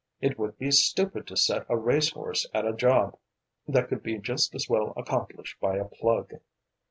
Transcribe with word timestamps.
It 0.19 0.39
would 0.39 0.57
be 0.57 0.71
stupid 0.71 1.27
to 1.27 1.37
set 1.37 1.67
a 1.69 1.77
race 1.77 2.09
horse 2.13 2.49
at 2.55 2.65
a 2.65 2.73
job 2.73 3.19
that 3.67 3.87
could 3.87 4.01
be 4.01 4.17
just 4.17 4.55
as 4.55 4.67
well 4.67 4.93
accomplished 4.97 5.59
by 5.59 5.75
a 5.77 5.85
plug. 5.85 6.33